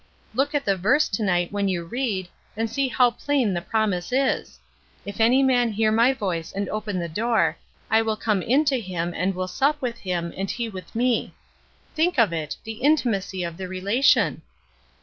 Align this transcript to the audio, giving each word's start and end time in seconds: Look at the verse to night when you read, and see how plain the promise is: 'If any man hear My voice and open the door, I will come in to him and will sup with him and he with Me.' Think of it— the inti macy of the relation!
Look 0.33 0.55
at 0.55 0.65
the 0.65 0.75
verse 0.75 1.07
to 1.09 1.23
night 1.23 1.51
when 1.51 1.67
you 1.67 1.83
read, 1.85 2.27
and 2.57 2.67
see 2.67 2.87
how 2.87 3.11
plain 3.11 3.53
the 3.53 3.61
promise 3.61 4.11
is: 4.11 4.57
'If 5.05 5.19
any 5.21 5.43
man 5.43 5.71
hear 5.73 5.91
My 5.91 6.11
voice 6.11 6.51
and 6.51 6.67
open 6.69 6.97
the 6.97 7.07
door, 7.07 7.55
I 7.87 8.01
will 8.01 8.15
come 8.17 8.41
in 8.41 8.65
to 8.65 8.79
him 8.79 9.13
and 9.13 9.35
will 9.35 9.47
sup 9.47 9.79
with 9.79 9.99
him 9.99 10.33
and 10.35 10.49
he 10.49 10.69
with 10.69 10.95
Me.' 10.95 11.35
Think 11.93 12.17
of 12.17 12.33
it— 12.33 12.57
the 12.63 12.79
inti 12.83 13.05
macy 13.05 13.43
of 13.43 13.57
the 13.57 13.67
relation! 13.67 14.41